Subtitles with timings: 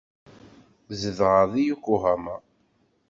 [0.99, 2.35] Zedɣeɣ deg Yokohama.